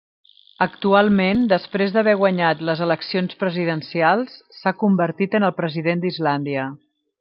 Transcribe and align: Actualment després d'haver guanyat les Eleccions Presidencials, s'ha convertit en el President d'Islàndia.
Actualment 0.65 1.43
després 1.51 1.93
d'haver 1.97 2.15
guanyat 2.23 2.65
les 2.71 2.83
Eleccions 2.87 3.37
Presidencials, 3.45 4.41
s'ha 4.59 4.77
convertit 4.85 5.41
en 5.41 5.51
el 5.51 5.59
President 5.65 6.07
d'Islàndia. 6.07 6.71